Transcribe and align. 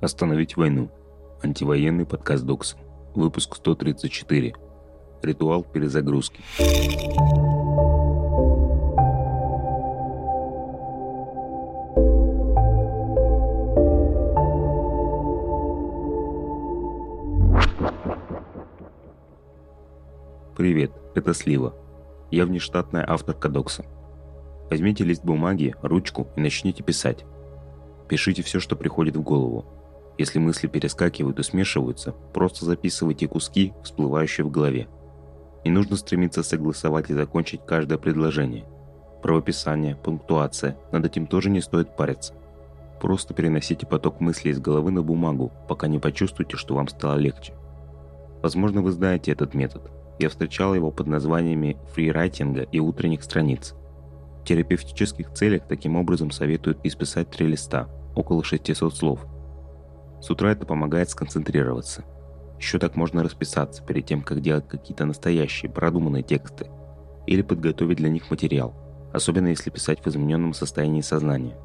Остановить 0.00 0.56
войну. 0.56 0.90
Антивоенный 1.42 2.06
подкаст 2.06 2.44
Докса. 2.44 2.78
Выпуск 3.14 3.56
134. 3.56 4.54
Ритуал 5.20 5.62
перезагрузки. 5.62 6.40
Привет, 20.56 20.92
это 21.14 21.34
Слива. 21.34 21.74
Я 22.30 22.46
внештатная 22.46 23.04
авторка 23.06 23.50
Докса. 23.50 23.84
Возьмите 24.70 25.04
лист 25.04 25.22
бумаги, 25.24 25.74
ручку 25.82 26.28
и 26.36 26.40
начните 26.40 26.82
писать. 26.82 27.26
Пишите 28.08 28.42
все, 28.42 28.60
что 28.60 28.76
приходит 28.76 29.16
в 29.16 29.22
голову. 29.22 29.79
Если 30.18 30.38
мысли 30.38 30.66
перескакивают 30.66 31.38
и 31.38 31.42
смешиваются, 31.42 32.12
просто 32.34 32.64
записывайте 32.64 33.26
куски, 33.26 33.72
всплывающие 33.82 34.44
в 34.44 34.50
голове. 34.50 34.88
Не 35.64 35.70
нужно 35.70 35.96
стремиться 35.96 36.42
согласовать 36.42 37.10
и 37.10 37.14
закончить 37.14 37.62
каждое 37.66 37.98
предложение. 37.98 38.64
Правописание, 39.22 39.96
пунктуация, 39.96 40.76
над 40.92 41.06
этим 41.06 41.26
тоже 41.26 41.50
не 41.50 41.60
стоит 41.60 41.96
париться. 41.96 42.34
Просто 43.00 43.34
переносите 43.34 43.86
поток 43.86 44.20
мыслей 44.20 44.52
из 44.52 44.60
головы 44.60 44.90
на 44.90 45.02
бумагу, 45.02 45.52
пока 45.68 45.86
не 45.86 45.98
почувствуете, 45.98 46.56
что 46.56 46.74
вам 46.74 46.88
стало 46.88 47.16
легче. 47.16 47.54
Возможно, 48.42 48.82
вы 48.82 48.92
знаете 48.92 49.32
этот 49.32 49.54
метод. 49.54 49.90
Я 50.18 50.28
встречал 50.28 50.74
его 50.74 50.90
под 50.90 51.06
названиями 51.06 51.78
фрирайтинга 51.94 52.62
и 52.62 52.78
утренних 52.78 53.22
страниц. 53.22 53.74
В 54.42 54.44
терапевтических 54.44 55.32
целях 55.32 55.66
таким 55.66 55.96
образом 55.96 56.30
советуют 56.30 56.78
исписать 56.84 57.30
три 57.30 57.46
листа– 57.46 57.88
около 58.14 58.44
600 58.44 58.94
слов. 58.94 59.26
С 60.20 60.30
утра 60.30 60.52
это 60.52 60.66
помогает 60.66 61.08
сконцентрироваться. 61.08 62.04
Еще 62.58 62.78
так 62.78 62.94
можно 62.94 63.22
расписаться 63.22 63.82
перед 63.82 64.04
тем, 64.04 64.22
как 64.22 64.40
делать 64.40 64.68
какие-то 64.68 65.06
настоящие, 65.06 65.70
продуманные 65.70 66.22
тексты. 66.22 66.66
Или 67.26 67.42
подготовить 67.42 67.96
для 67.96 68.10
них 68.10 68.30
материал, 68.30 68.74
особенно 69.14 69.48
если 69.48 69.70
писать 69.70 70.04
в 70.04 70.06
измененном 70.08 70.52
состоянии 70.52 71.00
сознания. 71.00 71.56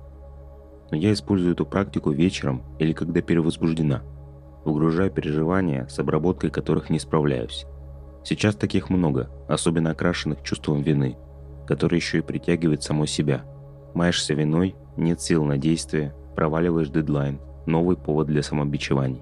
Но 0.91 0.97
я 0.97 1.11
использую 1.11 1.53
эту 1.53 1.65
практику 1.65 2.11
вечером 2.11 2.63
или 2.79 2.93
когда 2.93 3.21
перевозбуждена. 3.21 4.03
Выгружаю 4.63 5.11
переживания, 5.11 5.87
с 5.87 5.99
обработкой 5.99 6.49
которых 6.49 6.89
не 6.89 6.99
справляюсь. 6.99 7.65
Сейчас 8.23 8.55
таких 8.55 8.89
много, 8.89 9.29
особенно 9.47 9.91
окрашенных 9.91 10.41
чувством 10.43 10.81
вины, 10.81 11.17
которые 11.67 11.97
еще 11.97 12.19
и 12.19 12.21
притягивает 12.21 12.83
само 12.83 13.05
себя. 13.05 13.43
Маешься 13.93 14.33
виной, 14.33 14.75
нет 14.97 15.21
сил 15.21 15.43
на 15.43 15.57
действие, 15.57 16.15
проваливаешь 16.35 16.89
дедлайн, 16.89 17.39
новый 17.67 17.97
повод 17.97 18.27
для 18.27 18.43
самобичеваний. 18.43 19.21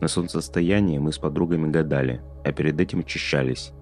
На 0.00 0.08
солнцестоянии 0.08 0.98
мы 0.98 1.12
с 1.12 1.18
подругами 1.18 1.70
гадали, 1.70 2.20
а 2.44 2.52
перед 2.52 2.80
этим 2.80 3.00
очищались. 3.00 3.72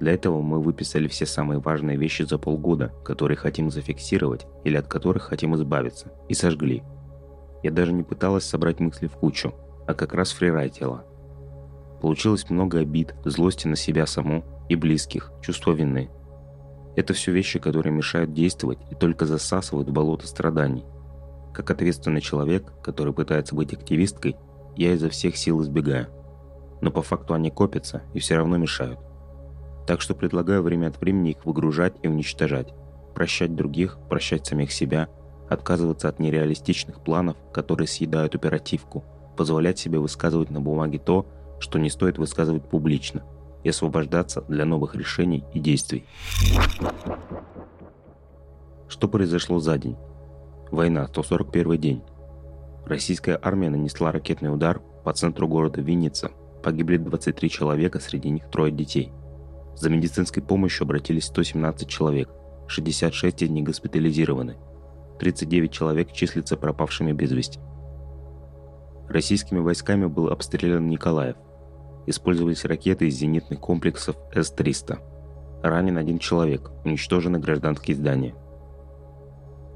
Для 0.00 0.12
этого 0.12 0.40
мы 0.40 0.60
выписали 0.60 1.08
все 1.08 1.26
самые 1.26 1.60
важные 1.60 1.96
вещи 1.96 2.22
за 2.22 2.38
полгода, 2.38 2.92
которые 3.04 3.36
хотим 3.36 3.70
зафиксировать 3.70 4.46
или 4.64 4.76
от 4.76 4.86
которых 4.86 5.24
хотим 5.24 5.54
избавиться, 5.56 6.12
и 6.28 6.34
сожгли. 6.34 6.82
Я 7.62 7.70
даже 7.70 7.92
не 7.92 8.04
пыталась 8.04 8.44
собрать 8.44 8.80
мысли 8.80 9.08
в 9.08 9.12
кучу, 9.12 9.52
а 9.86 9.94
как 9.94 10.14
раз 10.14 10.30
фрирайтила. 10.30 11.04
Получилось 12.00 12.48
много 12.48 12.78
обид, 12.78 13.14
злости 13.24 13.66
на 13.66 13.76
себя 13.76 14.06
саму 14.06 14.44
и 14.68 14.76
близких, 14.76 15.32
чувство 15.42 15.72
вины. 15.72 16.08
Это 16.94 17.12
все 17.12 17.32
вещи, 17.32 17.58
которые 17.58 17.92
мешают 17.92 18.32
действовать 18.32 18.78
и 18.90 18.94
только 18.94 19.26
засасывают 19.26 19.88
в 19.88 19.92
болото 19.92 20.26
страданий– 20.26 20.84
как 21.58 21.72
ответственный 21.72 22.20
человек, 22.20 22.72
который 22.84 23.12
пытается 23.12 23.56
быть 23.56 23.72
активисткой, 23.72 24.36
я 24.76 24.92
изо 24.92 25.08
всех 25.08 25.36
сил 25.36 25.60
избегаю. 25.60 26.06
Но 26.80 26.92
по 26.92 27.02
факту 27.02 27.34
они 27.34 27.50
копятся 27.50 28.02
и 28.14 28.20
все 28.20 28.36
равно 28.36 28.58
мешают. 28.58 29.00
Так 29.84 30.00
что 30.00 30.14
предлагаю 30.14 30.62
время 30.62 30.86
от 30.86 31.00
времени 31.00 31.30
их 31.30 31.44
выгружать 31.44 31.94
и 32.04 32.06
уничтожать. 32.06 32.72
Прощать 33.12 33.56
других, 33.56 33.98
прощать 34.08 34.46
самих 34.46 34.70
себя, 34.70 35.08
отказываться 35.50 36.08
от 36.08 36.20
нереалистичных 36.20 37.02
планов, 37.02 37.36
которые 37.52 37.88
съедают 37.88 38.36
оперативку, 38.36 39.02
позволять 39.36 39.80
себе 39.80 39.98
высказывать 39.98 40.50
на 40.50 40.60
бумаге 40.60 41.00
то, 41.00 41.26
что 41.58 41.80
не 41.80 41.90
стоит 41.90 42.18
высказывать 42.18 42.62
публично, 42.62 43.24
и 43.64 43.70
освобождаться 43.70 44.42
для 44.42 44.64
новых 44.64 44.94
решений 44.94 45.44
и 45.52 45.58
действий. 45.58 46.04
Что 48.86 49.08
произошло 49.08 49.58
за 49.58 49.76
день? 49.76 49.96
Война, 50.70 51.06
141 51.06 51.80
день. 51.80 52.02
Российская 52.84 53.38
армия 53.40 53.70
нанесла 53.70 54.12
ракетный 54.12 54.52
удар 54.52 54.82
по 55.02 55.14
центру 55.14 55.48
города 55.48 55.80
Винница. 55.80 56.30
Погибли 56.62 56.98
23 56.98 57.48
человека, 57.48 58.00
среди 58.00 58.28
них 58.28 58.50
трое 58.50 58.70
детей. 58.70 59.10
За 59.76 59.88
медицинской 59.88 60.42
помощью 60.42 60.84
обратились 60.84 61.24
117 61.24 61.88
человек, 61.88 62.28
66 62.66 63.42
из 63.42 63.50
них 63.50 63.64
госпитализированы. 63.64 64.56
39 65.20 65.72
человек 65.72 66.12
числятся 66.12 66.58
пропавшими 66.58 67.12
без 67.12 67.32
вести. 67.32 67.60
Российскими 69.08 69.60
войсками 69.60 70.04
был 70.04 70.28
обстрелян 70.28 70.86
Николаев. 70.86 71.36
Использовались 72.06 72.66
ракеты 72.66 73.08
из 73.08 73.14
зенитных 73.14 73.58
комплексов 73.58 74.16
С-300. 74.34 74.98
Ранен 75.62 75.96
один 75.96 76.18
человек, 76.18 76.70
уничтожены 76.84 77.38
гражданские 77.38 77.96
здания– 77.96 78.34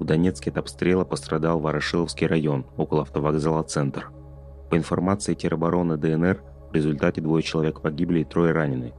в 0.03 0.05
Донецке 0.05 0.51
от 0.51 0.59
обстрела 0.59 1.05
пострадал 1.05 1.61
Ворошиловский 1.61 2.27
район, 2.27 2.67
около 2.77 3.03
автовокзала 3.03 3.63
«Центр». 3.63 4.11
По 4.69 4.77
информации 4.77 5.35
теробороны 5.35 5.97
ДНР, 5.97 6.43
в 6.71 6.75
результате 6.75 7.21
двое 7.21 7.43
человек 7.43 7.81
погибли 7.81 8.21
и 8.21 8.25
трое 8.25 8.53
ранены. 8.53 8.95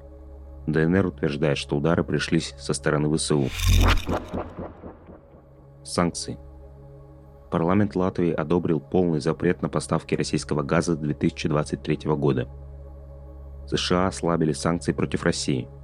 ДНР 0.66 1.08
утверждает, 1.08 1.58
что 1.58 1.76
удары 1.76 2.04
пришлись 2.06 2.56
со 2.58 2.74
стороны 2.74 3.14
ВСУ. 3.18 3.50
Санкции. 5.84 6.38
Парламент 7.52 7.96
Латвии 7.96 8.32
одобрил 8.32 8.80
полный 8.80 9.20
запрет 9.20 9.62
на 9.62 9.68
поставки 9.68 10.16
российского 10.16 10.64
газа 10.64 10.94
с 10.94 10.98
2023 10.98 12.00
года. 12.16 12.48
США 13.68 14.08
ослабили 14.08 14.54
санкции 14.54 14.94
против 14.94 15.24
России– 15.24 15.68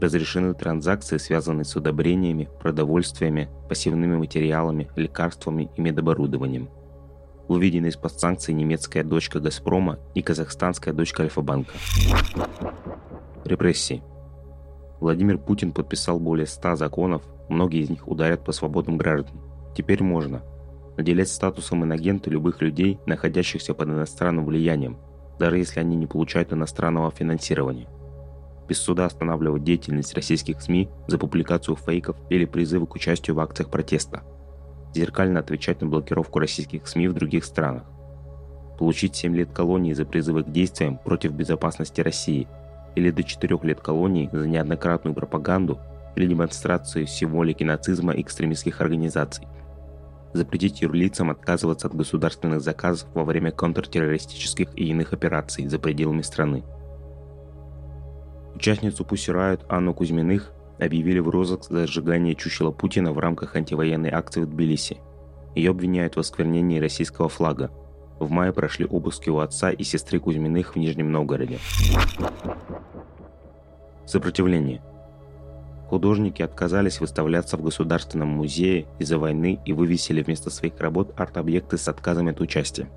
Разрешены 0.00 0.54
транзакции, 0.54 1.18
связанные 1.18 1.66
с 1.66 1.76
удобрениями, 1.76 2.48
продовольствиями, 2.62 3.50
пассивными 3.68 4.16
материалами, 4.16 4.88
лекарствами 4.96 5.70
и 5.76 5.80
медоборудованием. 5.82 6.70
Увидены 7.48 7.88
из-под 7.88 8.18
санкций 8.18 8.54
немецкая 8.54 9.04
дочка 9.04 9.40
«Газпрома» 9.40 9.98
и 10.14 10.22
казахстанская 10.22 10.94
дочка 10.94 11.24
«Альфа-банка». 11.24 11.74
Репрессии. 13.44 14.02
Владимир 15.00 15.36
Путин 15.36 15.72
подписал 15.72 16.18
более 16.18 16.46
100 16.46 16.76
законов, 16.76 17.22
многие 17.50 17.82
из 17.82 17.90
них 17.90 18.08
ударят 18.08 18.42
по 18.42 18.52
свободным 18.52 18.96
гражданам. 18.96 19.42
Теперь 19.76 20.02
можно 20.02 20.42
наделять 20.96 21.28
статусом 21.28 21.84
инагента 21.84 22.30
любых 22.30 22.62
людей, 22.62 22.98
находящихся 23.04 23.74
под 23.74 23.88
иностранным 23.88 24.46
влиянием, 24.46 24.96
даже 25.38 25.58
если 25.58 25.80
они 25.80 25.96
не 25.96 26.06
получают 26.06 26.54
иностранного 26.54 27.10
финансирования– 27.10 27.86
без 28.70 28.80
суда 28.80 29.06
останавливать 29.06 29.64
деятельность 29.64 30.14
российских 30.14 30.62
СМИ 30.62 30.88
за 31.08 31.18
публикацию 31.18 31.74
фейков 31.74 32.16
или 32.30 32.44
призывы 32.44 32.86
к 32.86 32.94
участию 32.94 33.34
в 33.34 33.40
акциях 33.40 33.68
протеста, 33.68 34.22
зеркально 34.94 35.40
отвечать 35.40 35.80
на 35.80 35.88
блокировку 35.88 36.38
российских 36.38 36.86
СМИ 36.86 37.08
в 37.08 37.14
других 37.14 37.44
странах, 37.44 37.82
получить 38.78 39.16
7 39.16 39.34
лет 39.34 39.50
колонии 39.52 39.92
за 39.92 40.04
призывы 40.04 40.44
к 40.44 40.52
действиям 40.52 40.98
против 40.98 41.32
безопасности 41.32 42.00
России 42.00 42.46
или 42.94 43.10
до 43.10 43.24
4 43.24 43.58
лет 43.64 43.80
колонии 43.80 44.30
за 44.32 44.46
неоднократную 44.46 45.16
пропаганду 45.16 45.80
или 46.14 46.28
демонстрацию 46.28 47.08
символики 47.08 47.64
нацизма 47.64 48.12
и 48.12 48.22
экстремистских 48.22 48.80
организаций, 48.80 49.48
запретить 50.32 50.80
юрлицам 50.80 51.30
отказываться 51.30 51.88
от 51.88 51.96
государственных 51.96 52.60
заказов 52.60 53.08
во 53.14 53.24
время 53.24 53.50
контртеррористических 53.50 54.68
и 54.76 54.90
иных 54.90 55.12
операций 55.12 55.66
за 55.66 55.80
пределами 55.80 56.22
страны– 56.22 56.62
Участницу 58.60 59.04
Riot 59.04 59.62
Анну 59.70 59.94
Кузьминых 59.94 60.52
объявили 60.78 61.18
в 61.18 61.30
розыск 61.30 61.70
за 61.70 61.86
сжигание 61.86 62.34
чучела 62.34 62.70
Путина 62.70 63.10
в 63.10 63.18
рамках 63.18 63.56
антивоенной 63.56 64.10
акции 64.10 64.42
в 64.42 64.50
Тбилиси. 64.50 64.98
Ее 65.54 65.70
обвиняют 65.70 66.16
в 66.16 66.20
осквернении 66.20 66.78
российского 66.78 67.30
флага. 67.30 67.70
В 68.18 68.30
мае 68.30 68.52
прошли 68.52 68.84
обыски 68.84 69.30
у 69.30 69.38
отца 69.38 69.70
и 69.70 69.82
сестры 69.82 70.20
Кузьминых 70.20 70.74
в 70.74 70.78
Нижнем 70.78 71.10
Новгороде. 71.10 71.58
Сопротивление. 74.04 74.82
Художники 75.88 76.42
отказались 76.42 77.00
выставляться 77.00 77.56
в 77.56 77.62
Государственном 77.62 78.28
музее 78.28 78.86
из-за 78.98 79.16
войны 79.16 79.58
и 79.64 79.72
вывесили 79.72 80.22
вместо 80.22 80.50
своих 80.50 80.78
работ 80.80 81.14
арт-объекты 81.16 81.78
с 81.78 81.88
отказами 81.88 82.32
от 82.32 82.42
участия. 82.42 82.90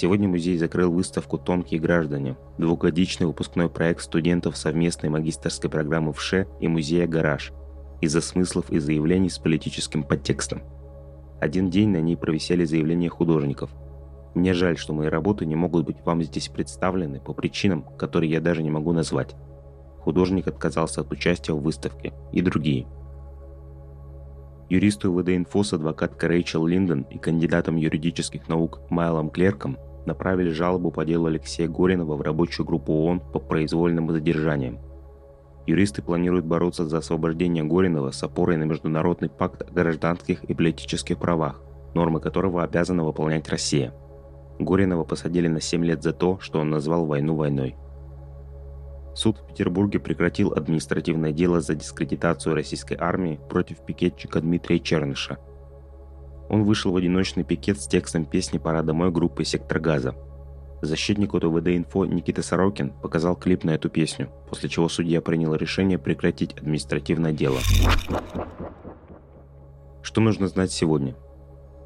Сегодня 0.00 0.30
музей 0.30 0.56
закрыл 0.56 0.90
выставку 0.90 1.36
«Тонкие 1.36 1.78
граждане»– 1.78 2.38
двухгодичный 2.56 3.26
выпускной 3.26 3.68
проект 3.68 4.00
студентов 4.00 4.56
совместной 4.56 5.10
магистрской 5.10 5.68
программы 5.68 6.14
ВШЭ 6.14 6.46
и 6.58 6.68
музея 6.68 7.06
«Гараж» 7.06 7.52
из-за 8.00 8.22
смыслов 8.22 8.70
и 8.70 8.78
заявлений 8.78 9.28
с 9.28 9.38
политическим 9.38 10.02
подтекстом. 10.02 10.62
Один 11.38 11.68
день 11.68 11.90
на 11.90 12.00
ней 12.00 12.16
провисели 12.16 12.64
заявления 12.64 13.10
художников. 13.10 13.72
Мне 14.34 14.54
жаль, 14.54 14.78
что 14.78 14.94
мои 14.94 15.08
работы 15.08 15.44
не 15.44 15.54
могут 15.54 15.84
быть 15.84 15.98
вам 16.02 16.22
здесь 16.22 16.48
представлены 16.48 17.20
по 17.20 17.34
причинам, 17.34 17.84
которые 17.98 18.30
я 18.30 18.40
даже 18.40 18.62
не 18.62 18.70
могу 18.70 18.94
назвать. 18.94 19.36
Художник 19.98 20.48
отказался 20.48 21.02
от 21.02 21.12
участия 21.12 21.52
в 21.52 21.60
выставке 21.60 22.14
и 22.32 22.40
другие. 22.40 22.86
Юристу 24.70 25.12
ВД-инфо 25.12 25.62
адвокатка 25.74 26.26
Рэйчел 26.26 26.64
Линдон 26.64 27.02
и 27.02 27.18
кандидатом 27.18 27.76
юридических 27.76 28.48
наук 28.48 28.80
Майлом 28.88 29.28
Клерком 29.28 29.76
направили 30.06 30.50
жалобу 30.50 30.90
по 30.90 31.04
делу 31.04 31.26
Алексея 31.26 31.68
Горинова 31.68 32.16
в 32.16 32.22
рабочую 32.22 32.66
группу 32.66 32.92
ООН 32.92 33.20
по 33.32 33.38
произвольным 33.38 34.10
задержаниям. 34.10 34.78
Юристы 35.66 36.02
планируют 36.02 36.46
бороться 36.46 36.86
за 36.86 36.98
освобождение 36.98 37.64
Горинова 37.64 38.10
с 38.10 38.22
опорой 38.22 38.56
на 38.56 38.64
Международный 38.64 39.28
пакт 39.28 39.62
о 39.62 39.72
гражданских 39.72 40.42
и 40.44 40.54
политических 40.54 41.18
правах, 41.18 41.62
нормы 41.94 42.20
которого 42.20 42.62
обязана 42.62 43.04
выполнять 43.04 43.48
Россия. 43.48 43.94
Горинова 44.58 45.04
посадили 45.04 45.48
на 45.48 45.60
7 45.60 45.84
лет 45.84 46.02
за 46.02 46.12
то, 46.12 46.38
что 46.40 46.60
он 46.60 46.70
назвал 46.70 47.06
войну 47.06 47.36
войной. 47.36 47.76
Суд 49.14 49.38
в 49.38 49.46
Петербурге 49.46 49.98
прекратил 49.98 50.52
административное 50.52 51.32
дело 51.32 51.60
за 51.60 51.74
дискредитацию 51.74 52.54
российской 52.54 52.96
армии 52.98 53.40
против 53.48 53.84
пикетчика 53.84 54.40
Дмитрия 54.40 54.78
Черныша– 54.78 55.38
он 56.50 56.64
вышел 56.64 56.90
в 56.90 56.96
одиночный 56.96 57.44
пикет 57.44 57.80
с 57.80 57.86
текстом 57.86 58.24
песни 58.24 58.58
«Пора 58.58 58.82
домой» 58.82 59.12
группы 59.12 59.44
«Сектор 59.44 59.78
газа». 59.78 60.16
Защитник 60.82 61.32
от 61.32 61.44
УВД-инфо 61.44 62.06
Никита 62.06 62.42
Сорокин 62.42 62.90
показал 62.90 63.36
клип 63.36 63.62
на 63.62 63.70
эту 63.70 63.88
песню, 63.88 64.30
после 64.48 64.68
чего 64.68 64.88
судья 64.88 65.20
принял 65.20 65.54
решение 65.54 65.98
прекратить 65.98 66.54
административное 66.54 67.32
дело. 67.32 67.58
Что 70.02 70.20
нужно 70.20 70.48
знать 70.48 70.72
сегодня? 70.72 71.14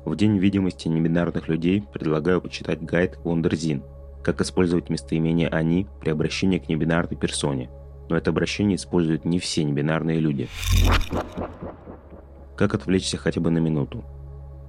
В 0.06 0.16
День 0.16 0.38
видимости 0.38 0.88
небинарных 0.88 1.48
людей 1.48 1.84
предлагаю 1.92 2.40
почитать 2.40 2.82
гайд 2.82 3.18
Вондерзин 3.22 3.82
«Как 4.22 4.40
использовать 4.40 4.88
местоимение 4.88 5.48
«они» 5.48 5.86
при 6.00 6.08
обращении 6.08 6.58
к 6.58 6.70
небинарной 6.70 7.18
персоне», 7.18 7.68
но 8.08 8.16
это 8.16 8.30
обращение 8.30 8.76
используют 8.76 9.26
не 9.26 9.38
все 9.40 9.62
небинарные 9.62 10.20
люди. 10.20 10.48
Как 12.56 12.74
отвлечься 12.74 13.18
хотя 13.18 13.42
бы 13.42 13.50
на 13.50 13.58
минуту? 13.58 14.04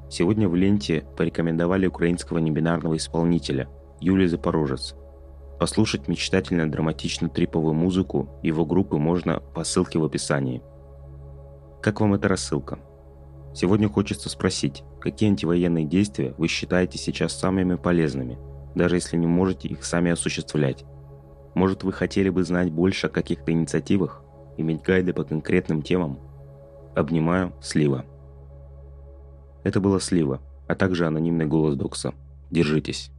Сегодня 0.09 0.47
в 0.47 0.55
ленте 0.55 1.05
порекомендовали 1.17 1.87
украинского 1.87 2.37
небинарного 2.37 2.95
исполнителя 2.97 3.67
Юлия 3.99 4.27
Запорожец. 4.27 4.95
Послушать 5.59 6.07
мечтательно-драматично-триповую 6.07 7.73
музыку 7.73 8.29
его 8.43 8.65
группы 8.65 8.97
можно 8.97 9.39
по 9.39 9.63
ссылке 9.63 9.99
в 9.99 10.05
описании. 10.05 10.61
Как 11.81 12.01
вам 12.01 12.13
эта 12.13 12.27
рассылка? 12.27 12.79
Сегодня 13.53 13.89
хочется 13.89 14.29
спросить, 14.29 14.83
какие 14.99 15.29
антивоенные 15.29 15.85
действия 15.85 16.35
вы 16.37 16.49
считаете 16.49 16.97
сейчас 16.97 17.33
самыми 17.33 17.75
полезными, 17.75 18.37
даже 18.75 18.95
если 18.95 19.17
не 19.17 19.27
можете 19.27 19.69
их 19.69 19.85
сами 19.85 20.11
осуществлять? 20.11 20.83
Может, 21.55 21.83
вы 21.83 21.93
хотели 21.93 22.29
бы 22.29 22.43
знать 22.43 22.69
больше 22.69 23.07
о 23.07 23.09
каких-то 23.09 23.53
инициативах, 23.53 24.23
иметь 24.57 24.81
гайды 24.81 25.13
по 25.13 25.23
конкретным 25.23 25.81
темам? 25.81 26.19
Обнимаю, 26.95 27.53
Слива. 27.61 28.05
Это 29.65 29.79
была 29.79 29.99
Слива, 29.99 30.41
а 30.67 30.75
также 30.75 31.07
анонимный 31.07 31.47
голос 31.47 31.75
Докса. 31.75 32.13
Держитесь. 32.51 33.09